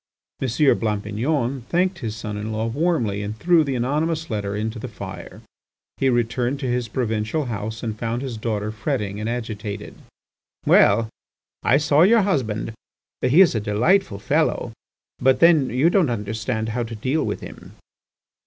[0.41, 0.47] M.
[0.79, 5.43] Blampignon thanked his son in law warmly and threw the anonymous letter into the fire.
[5.97, 9.93] He returned to his provincial house and found his daughter fretting and agitated.
[10.65, 11.09] "Well!
[11.61, 12.73] I saw your husband.
[13.21, 14.71] He is a delightful fellow.
[15.19, 17.75] But then, you don't understand how to deal with him."